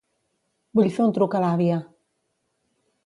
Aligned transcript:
Vull 0.79 0.89
fer 0.95 1.05
un 1.09 1.13
truc 1.17 1.35
a 1.35 1.41
l'àvia. 1.45 1.77